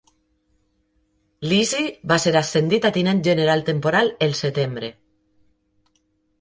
Leese 1.51 1.83
va 2.13 2.17
ser 2.25 2.33
ascendit 2.41 2.89
a 2.91 2.93
tinent 2.97 3.23
general 3.29 3.65
temporal 3.71 4.13
el 4.29 4.37
setembre. 4.43 4.93